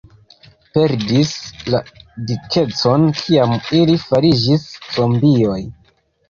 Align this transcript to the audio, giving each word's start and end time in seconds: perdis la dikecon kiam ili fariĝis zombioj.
perdis 0.77 1.33
la 1.73 1.81
dikecon 2.31 3.05
kiam 3.21 3.53
ili 3.81 3.99
fariĝis 4.07 4.67
zombioj. 4.97 5.61